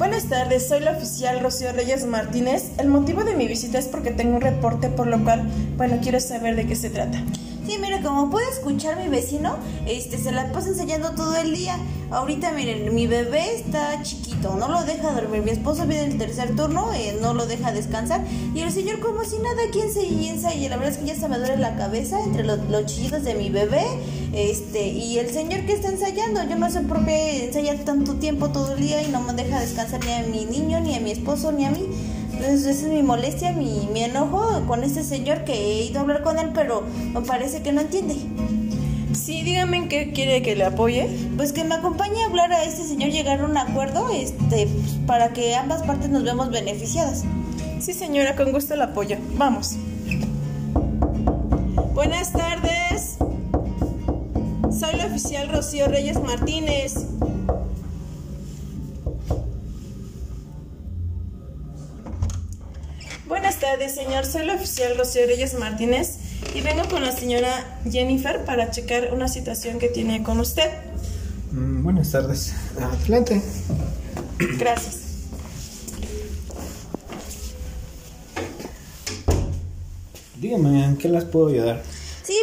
Buenas 0.00 0.30
tardes, 0.30 0.66
soy 0.66 0.80
la 0.80 0.92
oficial 0.92 1.40
Rocío 1.40 1.74
Reyes 1.74 2.06
Martínez. 2.06 2.70
El 2.78 2.88
motivo 2.88 3.22
de 3.22 3.36
mi 3.36 3.46
visita 3.46 3.78
es 3.78 3.86
porque 3.86 4.10
tengo 4.10 4.36
un 4.36 4.40
reporte 4.40 4.88
por 4.88 5.06
lo 5.06 5.22
cual, 5.22 5.46
bueno, 5.76 5.98
quiero 6.00 6.18
saber 6.20 6.56
de 6.56 6.66
qué 6.66 6.74
se 6.74 6.88
trata. 6.88 7.22
Sí, 7.66 7.76
mira, 7.78 8.00
como 8.00 8.30
puede 8.30 8.48
escuchar 8.48 8.96
mi 8.96 9.08
vecino, 9.08 9.58
este 9.86 10.16
se 10.16 10.32
la 10.32 10.50
pasa 10.52 10.70
enseñando 10.70 11.10
todo 11.10 11.36
el 11.36 11.54
día. 11.54 11.76
Ahorita, 12.10 12.50
miren, 12.50 12.92
mi 12.92 13.06
bebé 13.06 13.54
está 13.54 14.02
chiquito, 14.02 14.56
no 14.56 14.66
lo 14.66 14.82
deja 14.82 15.12
dormir. 15.12 15.42
Mi 15.42 15.52
esposo 15.52 15.86
viene 15.86 16.06
el 16.06 16.18
tercer 16.18 16.56
turno, 16.56 16.92
eh, 16.92 17.16
no 17.20 17.34
lo 17.34 17.46
deja 17.46 17.70
descansar. 17.70 18.24
Y 18.52 18.62
el 18.62 18.72
señor, 18.72 18.98
como 18.98 19.22
si 19.24 19.38
nada, 19.38 19.62
aquí 19.68 19.80
enseña 19.80 20.54
y 20.54 20.68
La 20.68 20.76
verdad 20.76 20.92
es 20.92 20.98
que 20.98 21.06
ya 21.06 21.14
se 21.14 21.28
me 21.28 21.38
duele 21.38 21.56
la 21.56 21.76
cabeza 21.76 22.20
entre 22.20 22.42
los, 22.42 22.58
los 22.68 22.86
chillidos 22.86 23.22
de 23.22 23.36
mi 23.36 23.48
bebé. 23.48 23.84
Este, 24.32 24.88
y 24.88 25.18
el 25.18 25.30
señor 25.30 25.60
que 25.66 25.72
está 25.74 25.88
ensayando, 25.88 26.42
yo 26.48 26.56
no 26.56 26.68
sé 26.68 26.80
por 26.80 27.04
qué 27.04 27.44
ensaya 27.44 27.76
tanto 27.84 28.14
tiempo 28.14 28.48
todo 28.48 28.74
el 28.74 28.80
día 28.80 29.02
y 29.02 29.08
no 29.12 29.20
me 29.20 29.32
deja 29.32 29.60
descansar 29.60 30.04
ni 30.04 30.12
a 30.12 30.22
mi 30.22 30.46
niño, 30.46 30.80
ni 30.80 30.96
a 30.96 31.00
mi 31.00 31.12
esposo, 31.12 31.52
ni 31.52 31.64
a 31.64 31.70
mí. 31.70 31.86
Entonces 32.32 32.64
esa 32.64 32.86
es 32.86 32.92
mi 32.92 33.04
molestia, 33.04 33.52
mi, 33.52 33.88
mi 33.92 34.02
enojo 34.02 34.64
con 34.66 34.82
este 34.82 35.04
señor 35.04 35.44
que 35.44 35.52
he 35.52 35.82
ido 35.84 36.00
a 36.00 36.02
hablar 36.02 36.22
con 36.22 36.40
él, 36.40 36.50
pero 36.54 36.82
me 37.12 37.20
parece 37.20 37.62
que 37.62 37.70
no 37.70 37.82
entiende. 37.82 38.16
Sí, 39.12 39.42
dígame 39.42 39.76
en 39.76 39.88
qué 39.88 40.12
quiere 40.12 40.42
que 40.42 40.54
le 40.54 40.64
apoye. 40.64 41.08
Pues 41.36 41.52
que 41.52 41.64
me 41.64 41.74
acompañe 41.74 42.22
a 42.22 42.26
hablar 42.26 42.52
a 42.52 42.64
este 42.64 42.84
señor, 42.84 43.10
llegar 43.10 43.40
a 43.40 43.44
un 43.44 43.56
acuerdo 43.56 44.08
este, 44.10 44.68
para 45.06 45.32
que 45.32 45.56
ambas 45.56 45.82
partes 45.82 46.08
nos 46.10 46.22
vemos 46.22 46.50
beneficiadas. 46.50 47.24
Sí, 47.80 47.92
señora, 47.92 48.36
con 48.36 48.52
gusto 48.52 48.74
el 48.74 48.82
apoyo. 48.82 49.16
Vamos. 49.34 49.76
Buenas 51.92 52.32
tardes. 52.32 53.16
Soy 54.78 54.96
la 54.96 55.06
oficial 55.06 55.48
Rocío 55.48 55.88
Reyes 55.88 56.20
Martínez. 56.22 56.94
Buenas 63.26 63.58
tardes, 63.58 63.94
señor. 63.94 64.24
Soy 64.24 64.46
la 64.46 64.54
oficial 64.54 64.96
Rocío 64.96 65.26
Reyes 65.26 65.54
Martínez 65.54 66.29
y 66.54 66.60
vengo 66.60 66.88
con 66.88 67.02
la 67.02 67.12
señora 67.12 67.78
Jennifer 67.88 68.44
para 68.44 68.70
checar 68.70 69.10
una 69.12 69.28
situación 69.28 69.78
que 69.78 69.88
tiene 69.88 70.22
con 70.22 70.40
usted. 70.40 70.70
Mm, 71.52 71.82
buenas 71.82 72.10
tardes. 72.10 72.54
Adelante. 72.80 73.42
Gracias. 74.58 75.00
Dígame, 80.40 80.84
¿en 80.84 80.96
qué 80.96 81.08
las 81.08 81.24
puedo 81.24 81.48
ayudar? 81.48 81.82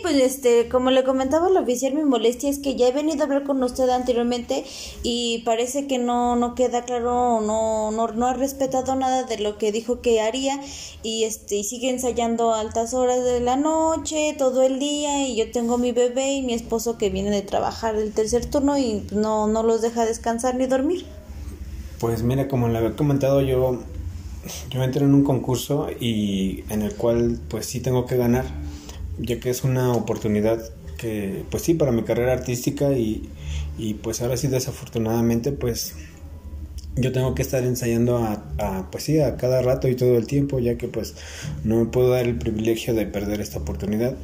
Pues 0.00 0.16
este, 0.16 0.68
como 0.68 0.90
le 0.90 1.04
comentaba 1.04 1.48
el 1.48 1.56
oficial, 1.56 1.94
mi 1.94 2.02
molestia 2.02 2.50
es 2.50 2.58
que 2.58 2.74
ya 2.74 2.88
he 2.88 2.92
venido 2.92 3.20
a 3.20 3.24
hablar 3.24 3.44
con 3.44 3.62
usted 3.62 3.88
anteriormente 3.88 4.64
y 5.02 5.42
parece 5.44 5.86
que 5.86 5.98
no, 5.98 6.34
no 6.34 6.54
queda 6.54 6.84
claro, 6.84 7.40
no, 7.40 7.90
no, 7.90 8.08
no 8.08 8.26
ha 8.26 8.34
respetado 8.34 8.94
nada 8.96 9.22
de 9.22 9.38
lo 9.38 9.58
que 9.58 9.70
dijo 9.70 10.00
que 10.00 10.20
haría 10.20 10.60
y 11.02 11.24
este, 11.24 11.62
sigue 11.62 11.88
ensayando 11.90 12.52
a 12.52 12.60
altas 12.60 12.94
horas 12.94 13.24
de 13.24 13.40
la 13.40 13.56
noche, 13.56 14.34
todo 14.36 14.62
el 14.62 14.78
día, 14.78 15.26
y 15.26 15.36
yo 15.36 15.50
tengo 15.50 15.78
mi 15.78 15.92
bebé 15.92 16.34
y 16.34 16.42
mi 16.42 16.54
esposo 16.54 16.98
que 16.98 17.10
viene 17.10 17.30
de 17.30 17.42
trabajar 17.42 17.94
el 17.94 18.12
tercer 18.12 18.46
turno 18.46 18.76
y 18.78 19.06
no, 19.12 19.46
no 19.46 19.62
los 19.62 19.82
deja 19.82 20.04
descansar 20.04 20.56
ni 20.56 20.66
dormir. 20.66 21.06
Pues 22.00 22.22
mira, 22.22 22.48
como 22.48 22.68
le 22.68 22.78
había 22.78 22.96
comentado 22.96 23.40
yo, 23.40 23.78
yo 24.70 24.82
entré 24.82 25.04
en 25.04 25.14
un 25.14 25.22
concurso 25.22 25.88
y 26.00 26.64
en 26.70 26.82
el 26.82 26.94
cual 26.96 27.38
pues 27.48 27.66
sí 27.66 27.80
tengo 27.80 28.06
que 28.06 28.16
ganar 28.16 28.46
ya 29.18 29.40
que 29.40 29.50
es 29.50 29.64
una 29.64 29.92
oportunidad 29.92 30.62
que, 30.96 31.44
pues 31.50 31.62
sí, 31.62 31.74
para 31.74 31.92
mi 31.92 32.02
carrera 32.02 32.32
artística 32.32 32.92
y, 32.92 33.28
y 33.78 33.94
pues 33.94 34.22
ahora 34.22 34.36
sí, 34.36 34.48
desafortunadamente, 34.48 35.52
pues 35.52 35.94
yo 36.96 37.12
tengo 37.12 37.34
que 37.34 37.42
estar 37.42 37.64
ensayando 37.64 38.18
a, 38.18 38.88
pues 38.90 39.04
sí, 39.04 39.20
a 39.20 39.36
cada 39.36 39.62
rato 39.62 39.88
y 39.88 39.96
todo 39.96 40.18
el 40.18 40.26
tiempo, 40.26 40.58
ya 40.58 40.76
que 40.76 40.88
pues 40.88 41.14
no 41.64 41.76
me 41.76 41.86
puedo 41.86 42.10
dar 42.10 42.26
el 42.26 42.36
privilegio 42.36 42.94
de 42.94 43.06
perder 43.06 43.40
esta 43.40 43.58
oportunidad. 43.58 44.14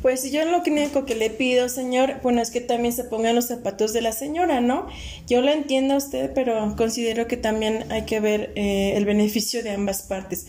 Pues 0.00 0.32
yo 0.32 0.44
lo 0.44 0.62
único 0.66 1.04
que 1.04 1.14
le 1.14 1.30
pido, 1.30 1.68
señor, 1.68 2.14
bueno, 2.24 2.42
es 2.42 2.50
que 2.50 2.60
también 2.60 2.92
se 2.92 3.04
pongan 3.04 3.36
los 3.36 3.46
zapatos 3.46 3.92
de 3.92 4.00
la 4.00 4.10
señora, 4.10 4.60
¿no? 4.60 4.88
Yo 5.28 5.42
lo 5.42 5.52
entiendo 5.52 5.94
a 5.94 5.98
usted, 5.98 6.32
pero 6.34 6.74
considero 6.76 7.28
que 7.28 7.36
también 7.36 7.84
hay 7.92 8.02
que 8.02 8.18
ver 8.18 8.50
eh, 8.56 8.94
el 8.96 9.04
beneficio 9.04 9.62
de 9.62 9.70
ambas 9.70 10.02
partes. 10.02 10.46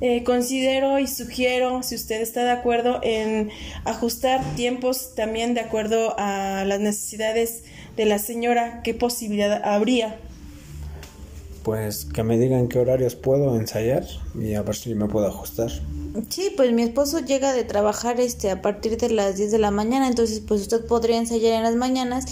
Eh, 0.00 0.22
considero 0.22 1.00
y 1.00 1.08
sugiero, 1.08 1.82
si 1.82 1.96
usted 1.96 2.20
está 2.20 2.44
de 2.44 2.52
acuerdo, 2.52 3.00
en 3.02 3.50
ajustar 3.84 4.44
tiempos 4.54 5.14
también 5.16 5.54
de 5.54 5.60
acuerdo 5.60 6.14
a 6.18 6.64
las 6.64 6.78
necesidades 6.78 7.64
de 7.96 8.04
la 8.04 8.20
señora, 8.20 8.80
qué 8.84 8.94
posibilidad 8.94 9.60
habría. 9.64 10.16
Pues 11.68 12.06
que 12.06 12.22
me 12.22 12.38
digan 12.38 12.68
qué 12.68 12.78
horarios 12.78 13.14
puedo 13.14 13.54
ensayar 13.54 14.02
y 14.34 14.54
a 14.54 14.62
ver 14.62 14.74
si 14.74 14.94
me 14.94 15.06
puedo 15.06 15.26
ajustar. 15.26 15.70
Sí, 16.30 16.50
pues 16.56 16.72
mi 16.72 16.80
esposo 16.80 17.18
llega 17.18 17.52
de 17.52 17.62
trabajar 17.62 18.20
este 18.20 18.50
a 18.50 18.62
partir 18.62 18.96
de 18.96 19.10
las 19.10 19.36
10 19.36 19.50
de 19.50 19.58
la 19.58 19.70
mañana, 19.70 20.08
entonces 20.08 20.40
pues 20.40 20.62
usted 20.62 20.86
podría 20.86 21.18
ensayar 21.18 21.52
en 21.52 21.64
las 21.64 21.74
mañanas 21.74 22.24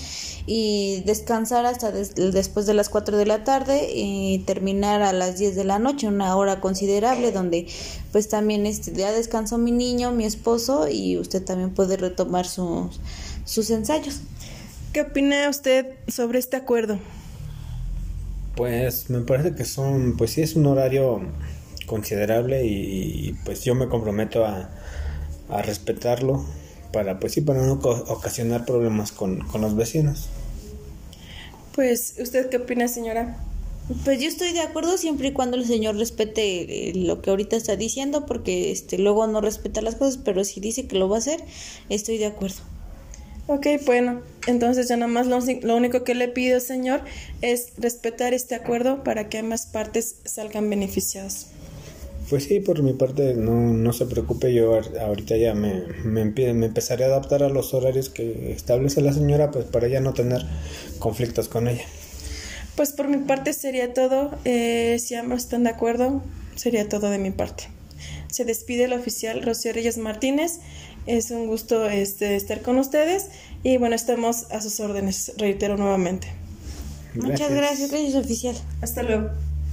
y 0.46 1.02
descansar 1.04 1.66
hasta 1.66 1.92
des 1.92 2.14
después 2.14 2.64
de 2.64 2.72
las 2.72 2.88
4 2.88 3.18
de 3.18 3.26
la 3.26 3.44
tarde 3.44 3.90
y 3.92 4.38
terminar 4.46 5.02
a 5.02 5.12
las 5.12 5.36
10 5.36 5.54
de 5.54 5.64
la 5.64 5.78
noche, 5.78 6.08
una 6.08 6.34
hora 6.34 6.62
considerable 6.62 7.30
donde 7.30 7.66
pues 8.12 8.30
también 8.30 8.64
este 8.64 8.94
ya 8.94 9.12
descansó 9.12 9.58
mi 9.58 9.70
niño, 9.70 10.12
mi 10.12 10.24
esposo 10.24 10.88
y 10.88 11.18
usted 11.18 11.44
también 11.44 11.74
puede 11.74 11.98
retomar 11.98 12.46
sus 12.46 12.98
sus 13.44 13.68
ensayos. 13.68 14.20
¿Qué 14.94 15.02
opina 15.02 15.46
usted 15.50 15.88
sobre 16.08 16.38
este 16.38 16.56
acuerdo? 16.56 16.98
Pues 18.56 19.10
me 19.10 19.20
parece 19.20 19.54
que 19.54 19.64
son, 19.64 20.16
pues 20.16 20.32
sí 20.32 20.42
es 20.42 20.56
un 20.56 20.66
horario 20.66 21.20
considerable 21.86 22.64
y, 22.64 23.28
y 23.28 23.32
pues 23.44 23.62
yo 23.64 23.74
me 23.74 23.88
comprometo 23.88 24.44
a, 24.44 24.70
a, 25.48 25.62
respetarlo 25.62 26.44
para 26.92 27.20
pues 27.20 27.34
sí 27.34 27.42
para 27.42 27.62
no 27.62 27.74
ocasionar 27.74 28.64
problemas 28.64 29.12
con, 29.12 29.40
con 29.40 29.60
los 29.60 29.76
vecinos. 29.76 30.28
Pues, 31.74 32.14
¿usted 32.18 32.48
qué 32.48 32.56
opina, 32.56 32.88
señora? 32.88 33.36
Pues 34.04 34.20
yo 34.20 34.28
estoy 34.28 34.52
de 34.52 34.60
acuerdo 34.60 34.96
siempre 34.96 35.28
y 35.28 35.32
cuando 35.32 35.56
el 35.58 35.66
señor 35.66 35.96
respete 35.96 36.92
lo 36.94 37.20
que 37.20 37.30
ahorita 37.30 37.54
está 37.54 37.76
diciendo, 37.76 38.26
porque 38.26 38.72
este 38.72 38.98
luego 38.98 39.26
no 39.26 39.40
respeta 39.40 39.82
las 39.82 39.94
cosas, 39.94 40.16
pero 40.16 40.42
si 40.42 40.60
dice 40.60 40.88
que 40.88 40.98
lo 40.98 41.08
va 41.08 41.16
a 41.16 41.18
hacer, 41.18 41.44
estoy 41.88 42.18
de 42.18 42.26
acuerdo. 42.26 42.62
Ok, 43.48 43.66
bueno, 43.84 44.22
entonces 44.48 44.88
ya 44.88 44.96
nada 44.96 45.10
más 45.10 45.28
lo, 45.28 45.38
lo, 45.62 45.76
único 45.76 46.02
que 46.02 46.16
le 46.16 46.26
pido, 46.26 46.58
señor, 46.58 47.02
es 47.42 47.72
respetar 47.78 48.34
este 48.34 48.56
acuerdo 48.56 49.04
para 49.04 49.28
que 49.28 49.38
ambas 49.38 49.66
partes 49.66 50.16
salgan 50.24 50.68
beneficiadas. 50.68 51.48
Pues 52.28 52.44
sí, 52.44 52.58
por 52.58 52.82
mi 52.82 52.92
parte 52.92 53.34
no, 53.34 53.72
no 53.72 53.92
se 53.92 54.04
preocupe, 54.06 54.52
yo 54.52 54.80
ahorita 55.00 55.36
ya 55.36 55.54
me, 55.54 55.84
me, 56.02 56.24
me, 56.24 56.66
empezaré 56.66 57.04
a 57.04 57.06
adaptar 57.06 57.44
a 57.44 57.48
los 57.48 57.72
horarios 57.72 58.08
que 58.08 58.50
establece 58.50 59.00
la 59.00 59.12
señora, 59.12 59.52
pues 59.52 59.64
para 59.66 59.86
ya 59.86 60.00
no 60.00 60.12
tener 60.12 60.44
conflictos 60.98 61.48
con 61.48 61.68
ella. 61.68 61.84
Pues 62.74 62.92
por 62.92 63.06
mi 63.06 63.18
parte 63.18 63.52
sería 63.52 63.94
todo, 63.94 64.32
eh, 64.44 64.98
si 64.98 65.14
ambos 65.14 65.42
están 65.42 65.62
de 65.62 65.70
acuerdo, 65.70 66.20
sería 66.56 66.88
todo 66.88 67.10
de 67.10 67.18
mi 67.18 67.30
parte. 67.30 67.68
Se 68.28 68.44
despide 68.44 68.84
el 68.84 68.92
oficial 68.92 69.42
Rocío 69.42 69.72
Reyes 69.72 69.96
Martínez. 69.96 70.60
Es 71.06 71.30
un 71.30 71.46
gusto 71.46 71.88
este, 71.88 72.36
estar 72.36 72.62
con 72.62 72.78
ustedes 72.78 73.30
y 73.62 73.76
bueno, 73.78 73.94
estamos 73.94 74.50
a 74.50 74.60
sus 74.60 74.80
órdenes, 74.80 75.32
reitero 75.38 75.76
nuevamente. 75.76 76.28
Gracias. 77.14 77.30
Muchas 77.30 77.50
gracias, 77.50 77.90
gracias 77.90 78.14
oficial. 78.14 78.56
Hasta 78.82 79.02
luego. 79.02 79.30